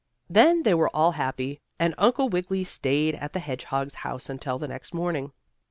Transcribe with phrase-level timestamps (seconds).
[0.27, 4.67] Then they were all happy, and Uncle Wiggily stayed at the hedgehog's house until the
[4.67, 5.31] next morning.